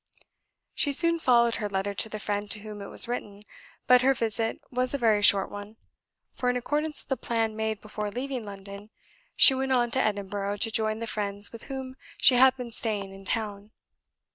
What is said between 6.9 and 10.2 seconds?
with a plan made before leaving London, she went on to